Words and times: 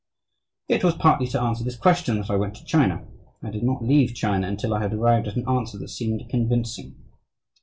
It 0.67 0.83
was 0.83 0.95
partly 0.95 1.27
to 1.27 1.39
answer 1.39 1.63
this 1.63 1.75
question 1.77 2.15
that 2.17 2.31
I 2.31 2.35
went 2.35 2.55
to 2.55 2.65
China. 2.65 3.05
I 3.43 3.51
did 3.51 3.61
not 3.61 3.83
leave 3.85 4.15
China 4.15 4.47
until 4.47 4.73
I 4.73 4.81
had 4.81 4.95
arrived 4.95 5.27
at 5.27 5.35
an 5.35 5.47
answer 5.47 5.77
that 5.77 5.89
seemed 5.89 6.27
convincing. 6.27 6.95